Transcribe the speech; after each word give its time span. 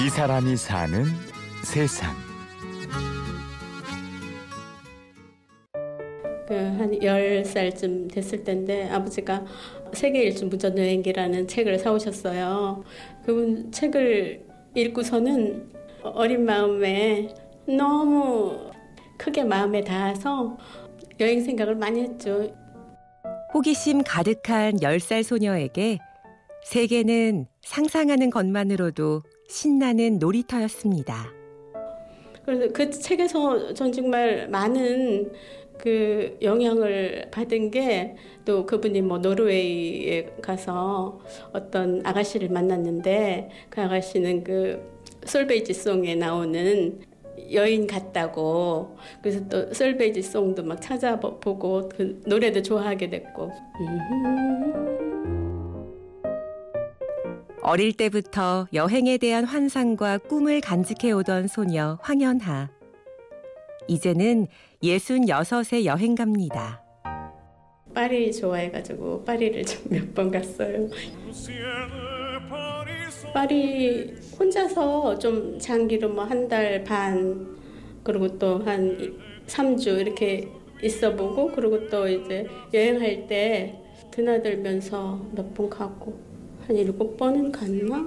이 0.00 0.08
사람이 0.08 0.56
사는 0.56 1.06
세상. 1.64 2.14
그한 6.46 6.92
10살쯤 7.00 8.12
됐을 8.12 8.44
때인데 8.44 8.88
아버지가 8.90 9.44
세계 9.92 10.22
일주 10.22 10.46
무전 10.46 10.78
여행기라는 10.78 11.48
책을 11.48 11.80
사오셨어요. 11.80 12.84
그분 13.26 13.72
책을 13.72 14.46
읽고서는 14.76 15.72
어린 16.04 16.44
마음에 16.44 17.34
너무 17.66 18.70
크게 19.16 19.42
마음에 19.42 19.82
닿아서 19.82 20.56
여행 21.18 21.42
생각을 21.42 21.74
많이 21.74 22.02
했죠. 22.02 22.54
호기심 23.52 24.04
가득한 24.04 24.76
10살 24.76 25.24
소녀에게 25.24 25.98
세계는 26.64 27.46
상상하는 27.62 28.30
것만으로도 28.30 29.24
신나는 29.48 30.18
놀이터였습니다. 30.18 31.32
그래서 32.44 32.72
그 32.72 32.90
책에서 32.90 33.74
전 33.74 33.90
정말 33.92 34.48
많은 34.48 35.32
그 35.78 36.38
영향을 36.40 37.28
받은 37.30 37.70
게 37.70 38.16
또 38.48 38.64
그분이 38.64 39.02
뭐 39.02 39.18
노르웨이에 39.18 40.36
가서 40.40 41.20
어떤 41.52 42.00
아가씨를 42.02 42.48
만났는데 42.48 43.50
그 43.68 43.82
아가씨는 43.82 44.42
그 44.42 44.80
솔베이지 45.26 45.74
송에 45.74 46.14
나오는 46.14 46.98
여인 47.52 47.86
같다고 47.86 48.96
그래서 49.20 49.46
또 49.50 49.74
솔베이지 49.74 50.22
송도 50.22 50.62
막 50.62 50.80
찾아보고 50.80 51.90
그 51.90 52.22
노래도 52.24 52.62
좋아하게 52.62 53.10
됐고 53.10 53.52
어릴 57.68 57.92
때부터 57.92 58.66
여행에 58.72 59.18
대한 59.18 59.44
환상과 59.44 60.16
꿈을 60.16 60.62
간직해 60.62 61.12
오던 61.12 61.48
소녀 61.48 61.98
황현하. 62.00 62.70
이제는 63.86 64.46
66의 64.82 65.84
여행 65.84 66.14
갑니다. 66.14 66.82
파리 67.94 68.32
좋아해가지고 68.32 69.22
파리를 69.22 69.64
좀 69.66 69.82
몇 69.92 70.14
번 70.14 70.30
갔어요. 70.30 70.88
파리 73.34 74.14
혼자서 74.38 75.18
좀 75.18 75.58
장기로 75.58 76.08
뭐 76.08 76.24
한 76.24 76.48
달 76.48 76.82
반 76.84 77.54
그리고 78.02 78.38
또 78.38 78.62
한 78.64 78.96
3주 79.46 80.00
이렇게 80.00 80.48
있어 80.82 81.14
보고 81.14 81.48
그리고 81.52 81.86
또 81.90 82.08
이제 82.08 82.46
여행할 82.72 83.26
때 83.26 83.78
드나들면서 84.10 85.20
몇 85.32 85.52
번 85.52 85.68
가고 85.68 86.27
한 86.68 86.76
일곱 86.76 87.16
번은 87.16 87.50
갔나? 87.50 88.06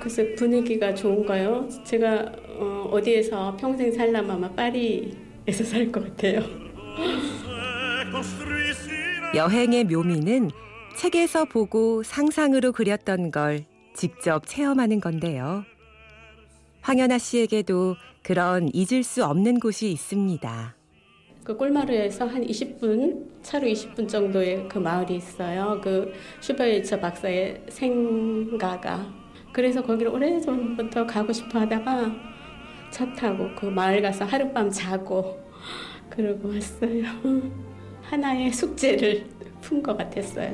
그래서 0.00 0.22
분위기가 0.36 0.92
좋은가요? 0.94 1.68
제가 1.84 2.32
어, 2.58 2.88
어디에서 2.92 3.56
평생 3.56 3.92
살라면 3.92 4.28
아마 4.30 4.50
파리에서 4.50 5.62
살 5.64 5.90
것 5.92 6.02
같아요. 6.04 6.40
여행의 9.34 9.84
묘미는 9.84 10.50
책에서 10.98 11.44
보고 11.44 12.02
상상으로 12.02 12.72
그렸던 12.72 13.30
걸 13.30 13.64
직접 13.94 14.46
체험하는 14.46 15.00
건데요. 15.00 15.64
황연아 16.80 17.18
씨에게도 17.18 17.94
그런 18.22 18.68
잊을 18.72 19.02
수 19.04 19.24
없는 19.24 19.60
곳이 19.60 19.90
있습니다. 19.92 20.74
그 21.46 21.56
꿀마루에서 21.56 22.26
한 22.26 22.44
20분, 22.44 23.24
차로 23.40 23.68
20분 23.68 24.08
정도의 24.08 24.68
그 24.68 24.78
마을이 24.78 25.14
있어요. 25.14 25.80
그 25.80 26.12
슈퍼일처 26.40 26.98
박사의 26.98 27.66
생가가. 27.68 29.06
그래서 29.52 29.80
거기를 29.80 30.10
오래전부터 30.10 31.06
가고 31.06 31.32
싶어 31.32 31.60
하다가 31.60 32.10
차 32.90 33.14
타고 33.14 33.48
그 33.54 33.66
마을 33.66 34.02
가서 34.02 34.24
하룻밤 34.24 34.72
자고 34.72 35.40
그러고 36.10 36.48
왔어요. 36.48 37.04
하나의 38.02 38.52
숙제를 38.52 39.28
푼 39.60 39.80
것 39.80 39.96
같았어요. 39.96 40.52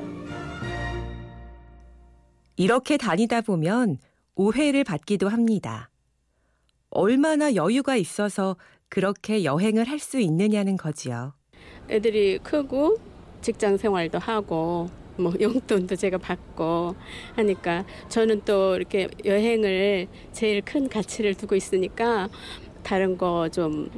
이렇게 2.57 2.99
다니다 2.99 3.41
보면 3.41 3.97
오해를 4.35 4.85
받기도 4.85 5.31
합니다. 5.31 5.89
얼마나 6.91 7.55
여유가 7.55 7.97
있어서 7.97 8.59
그렇게 9.03 9.43
여행을 9.43 9.89
할 9.89 9.99
수 9.99 10.21
있느냐는 10.21 10.77
거지요. 10.77 11.33
애들이 11.89 12.39
크고 12.43 12.99
직장 13.41 13.79
생활도 13.79 14.19
하고 14.19 14.91
뭐 15.17 15.33
용돈도 15.41 15.97
제가 15.97 16.19
받고 16.19 16.95
하니까 17.37 17.87
저는 18.11 18.43
또 18.45 18.77
이렇게 18.77 19.09
여행을 19.25 20.09
제일 20.33 20.61
큰 20.61 20.91
가치를 20.91 21.35
두고 21.37 21.55
있으니까 21.57 22.29
다른 22.83 23.17
거 23.17 23.49
좀 23.51 23.91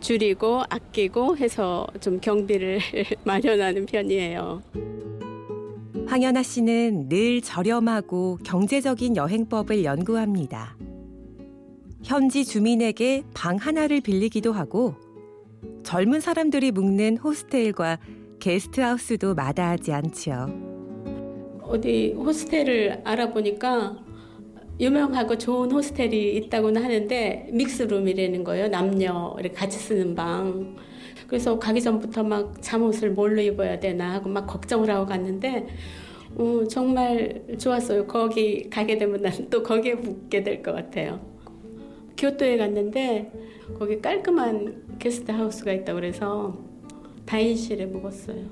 줄이고 0.00 0.62
아끼고 0.68 1.36
해서 1.36 1.86
좀 2.00 2.18
경비를 2.20 2.80
마련하는 3.24 3.86
편이에요. 3.86 4.62
황연아 6.08 6.42
씨는 6.42 7.08
늘 7.08 7.40
저렴하고 7.40 8.38
경제적인 8.44 9.14
여행법을 9.16 9.84
연구합니다. 9.84 10.76
현지 12.02 12.44
주민에게 12.44 13.24
방 13.34 13.56
하나를 13.56 14.00
빌리기도 14.00 14.52
하고 14.52 14.94
젊은 15.82 16.20
사람들이 16.20 16.70
묵는 16.72 17.18
호스텔과 17.18 17.98
게스트하우스도 18.38 19.34
마다하지 19.34 19.92
않지요. 19.92 21.60
어디 21.62 22.12
호스텔을 22.12 23.02
알아보니까 23.04 23.98
유명하고 24.80 25.36
좋은 25.36 25.70
호스텔이 25.70 26.36
있다고는 26.36 26.82
하는데 26.82 27.48
믹스룸이라는 27.52 28.44
거예요. 28.44 28.68
남녀 28.68 29.36
같이 29.54 29.78
쓰는 29.78 30.14
방. 30.14 30.76
그래서 31.26 31.58
가기 31.58 31.82
전부터 31.82 32.24
막 32.24 32.60
잠옷을 32.62 33.10
뭘로 33.10 33.42
입어야 33.42 33.78
되나 33.78 34.14
하고 34.14 34.30
막 34.30 34.46
걱정을 34.46 34.88
하고 34.90 35.04
갔는데 35.06 35.66
어, 36.36 36.64
정말 36.68 37.42
좋았어요. 37.58 38.06
거기 38.06 38.70
가게 38.70 38.96
되면 38.96 39.20
난 39.20 39.32
또 39.50 39.62
거기에 39.62 39.94
묵게 39.94 40.42
될 40.42 40.62
것 40.62 40.72
같아요. 40.74 41.20
교토에 42.20 42.58
갔는데 42.58 43.32
거기 43.78 44.00
깔끔한 44.00 44.98
게스트하우스가 44.98 45.72
있다고 45.72 45.96
그래서 46.00 46.58
다인실에 47.24 47.86
묵었어요. 47.86 48.44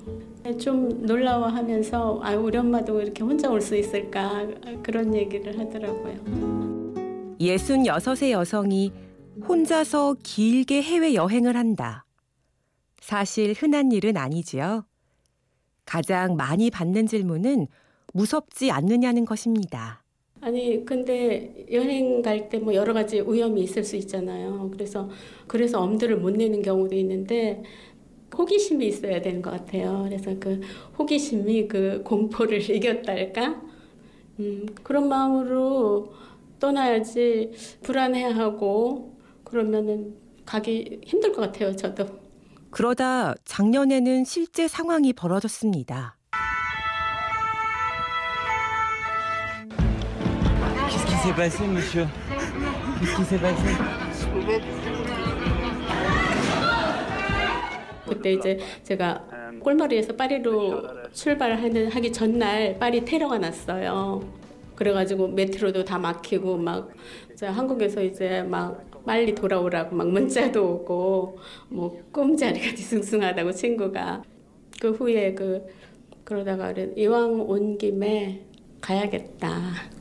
좀 0.59 1.05
놀라워하면서 1.05 2.21
아 2.23 2.35
우리 2.35 2.57
엄마도 2.57 2.99
이렇게 2.99 3.23
혼자 3.23 3.49
올 3.49 3.61
수 3.61 3.75
있을까 3.75 4.47
그런 4.81 5.13
얘기를 5.13 5.59
하더라고요. 5.59 6.15
66의 7.39 8.31
여성이 8.31 8.91
혼자서 9.47 10.15
길게 10.23 10.81
해외 10.81 11.13
여행을 11.13 11.55
한다. 11.55 12.05
사실 13.01 13.53
흔한 13.53 13.91
일은 13.91 14.17
아니지요. 14.17 14.85
가장 15.85 16.35
많이 16.35 16.71
받는 16.71 17.05
질문은 17.05 17.67
무섭지 18.13 18.71
않느냐는 18.71 19.25
것입니다. 19.25 20.03
아니 20.41 20.85
근데 20.85 21.65
여행 21.71 22.21
갈 22.21 22.49
때 22.49 22.59
뭐 22.59 22.73
여러 22.73 22.93
가지 22.93 23.21
위험이 23.21 23.63
있을 23.63 23.83
수 23.83 23.95
있잖아요. 23.97 24.69
그래서 24.71 25.09
그래서 25.47 25.81
엄두를 25.81 26.17
못 26.17 26.31
내는 26.31 26.61
경우도 26.61 26.95
있는데 26.95 27.63
호기심이 28.37 28.87
있어야 28.87 29.21
되는 29.21 29.41
것 29.41 29.51
같아요. 29.51 30.03
그래서 30.07 30.35
그 30.39 30.61
호기심이 30.99 31.67
그 31.67 32.03
공포를 32.03 32.61
이겼달까? 32.71 33.61
음, 34.39 34.65
그런 34.83 35.09
마음으로 35.09 36.13
떠나야지 36.59 37.51
불안해하고 37.83 39.17
그러면은 39.43 40.15
가기 40.45 41.01
힘들 41.05 41.31
것 41.33 41.41
같아요. 41.41 41.75
저도. 41.75 42.07
그러다 42.71 43.35
작년에는 43.45 44.25
실제 44.25 44.67
상황이 44.67 45.13
벌어졌습니다. 45.13 46.18
S'est 51.19 51.33
passé, 51.33 51.67
monsieur 51.67 52.07
Qu'est-ce 52.99 53.15
qui 53.15 53.23
s'est 53.23 53.39
passé 53.39 53.75
그때 58.07 58.33
이제 58.33 58.57
제가 58.83 59.23
꼴마리에서 59.59 60.15
파리로 60.15 61.11
출발하는 61.13 61.91
하기 61.91 62.11
전날 62.11 62.79
파리 62.79 63.05
테러가 63.05 63.37
났어요. 63.37 64.21
그래가지고 64.75 65.27
메트로도 65.27 65.85
다 65.85 65.99
막히고 65.99 66.57
막 66.57 66.89
한국에서 67.39 68.01
이제 68.01 68.41
막 68.41 68.83
빨리 69.05 69.35
돌아오라고 69.35 69.95
막 69.95 70.09
문자도 70.09 70.73
오고 70.73 71.37
뭐 71.69 72.01
꿈자리가 72.11 72.73
뒤숭숭하다고 72.75 73.51
친구가 73.51 74.23
그 74.81 74.91
후에 74.91 75.35
그 75.35 75.67
그러다가 76.23 76.73
이왕 76.95 77.41
온 77.41 77.77
김에 77.77 78.45
가야겠다. 78.81 79.98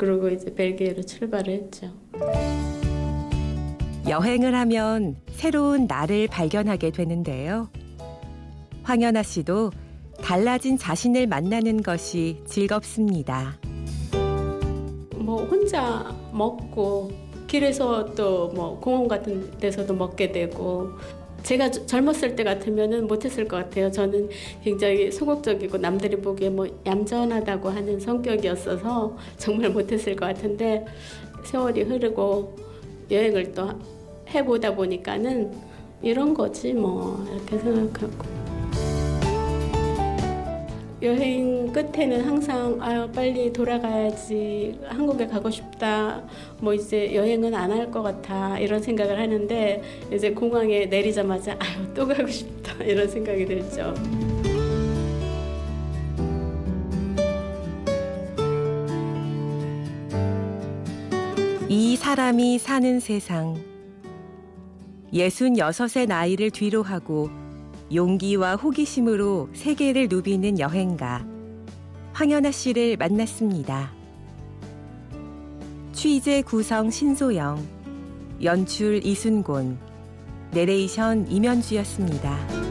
그리고 0.00 0.30
이제 0.30 0.54
벨기에로 0.54 1.02
출발을 1.02 1.52
했죠. 1.52 1.92
여행을 4.08 4.54
하면 4.54 5.16
새로운 5.32 5.86
나를 5.86 6.26
발견하게 6.26 6.90
되는데요. 6.90 7.68
황연아 8.82 9.22
씨도 9.22 9.70
달라진 10.22 10.78
자신을 10.78 11.26
만나는 11.26 11.82
것이 11.82 12.40
즐겁습니다. 12.46 13.58
뭐 15.16 15.44
혼자 15.44 16.16
먹고 16.32 17.10
길에서 17.46 18.14
또 18.14 18.50
뭐 18.54 18.80
공원 18.80 19.06
같은 19.06 19.50
데서도 19.58 19.94
먹게 19.94 20.32
되고 20.32 20.88
제가 21.42 21.70
저- 21.70 21.86
젊었을 21.86 22.36
때 22.36 22.44
같으면은 22.44 23.06
못했을 23.06 23.46
것 23.48 23.56
같아요. 23.56 23.90
저는 23.90 24.28
굉장히 24.62 25.10
소극적이고 25.10 25.78
남들이 25.78 26.16
보기에 26.16 26.50
뭐 26.50 26.66
얌전하다고 26.86 27.68
하는 27.68 27.98
성격이었어서 28.00 29.16
정말 29.36 29.70
못했을 29.70 30.14
것 30.16 30.26
같은데 30.26 30.84
세월이 31.44 31.82
흐르고 31.82 32.56
여행을 33.10 33.52
또 33.52 33.70
해보다 34.32 34.74
보니까는 34.74 35.50
이런 36.02 36.32
거지 36.34 36.72
뭐 36.72 37.24
이렇게 37.34 37.58
생각하고 37.58 38.39
여행 41.02 41.72
끝에는 41.72 42.20
항상 42.26 42.76
아유 42.80 43.08
빨리 43.14 43.50
돌아가야지 43.52 44.78
한국에 44.86 45.26
가고 45.26 45.50
싶다 45.50 46.22
뭐 46.60 46.74
이제 46.74 47.14
여행은 47.14 47.54
안 47.54 47.70
할 47.70 47.90
것 47.90 48.02
같아 48.02 48.58
이런 48.58 48.82
생각을 48.82 49.18
하는데 49.18 49.82
이제 50.12 50.30
공항에 50.32 50.84
내리자마자 50.86 51.56
아유 51.58 51.94
또 51.94 52.06
가고 52.06 52.26
싶다 52.28 52.74
이런 52.84 53.08
생각이 53.08 53.46
들죠. 53.46 53.94
이 61.68 61.96
사람이 61.96 62.58
사는 62.58 63.00
세상. 63.00 63.56
66의 65.12 66.06
나이를 66.06 66.50
뒤로 66.50 66.82
하고 66.82 67.30
용기와 67.92 68.56
호기심으로 68.56 69.50
세계를 69.52 70.08
누비는 70.08 70.58
여행가 70.58 71.26
황연아 72.12 72.50
씨를 72.50 72.96
만났습니다. 72.96 73.92
취재 75.92 76.42
구성 76.42 76.90
신소영, 76.90 77.66
연출 78.42 79.04
이순곤, 79.04 79.78
내레이션 80.52 81.30
임현주였습니다. 81.30 82.69